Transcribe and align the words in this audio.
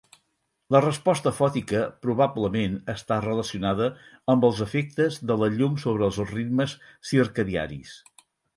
La 0.75 0.79
resposta 0.85 1.33
fòtica 1.39 1.81
probablement 2.05 2.79
està 2.95 3.19
relacionada 3.27 3.91
amb 4.35 4.49
els 4.49 4.63
efectes 4.67 5.21
de 5.33 5.39
la 5.45 5.53
llum 5.59 5.79
sobre 5.87 6.11
els 6.11 6.21
ritmes 6.33 6.77
circadiaris. 7.13 7.97